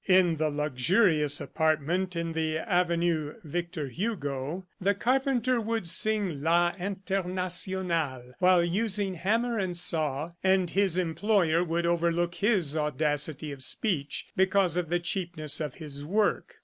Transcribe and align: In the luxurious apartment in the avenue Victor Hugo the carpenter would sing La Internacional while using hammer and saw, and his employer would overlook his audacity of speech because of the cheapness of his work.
In 0.07 0.37
the 0.37 0.49
luxurious 0.49 1.39
apartment 1.39 2.15
in 2.15 2.33
the 2.33 2.57
avenue 2.57 3.35
Victor 3.43 3.87
Hugo 3.87 4.65
the 4.79 4.95
carpenter 4.95 5.61
would 5.61 5.87
sing 5.87 6.41
La 6.41 6.71
Internacional 6.71 8.33
while 8.39 8.63
using 8.63 9.13
hammer 9.13 9.59
and 9.59 9.77
saw, 9.77 10.31
and 10.43 10.71
his 10.71 10.97
employer 10.97 11.63
would 11.63 11.85
overlook 11.85 12.33
his 12.33 12.75
audacity 12.75 13.51
of 13.51 13.61
speech 13.63 14.25
because 14.35 14.75
of 14.75 14.89
the 14.89 14.99
cheapness 14.99 15.59
of 15.59 15.75
his 15.75 16.03
work. 16.03 16.55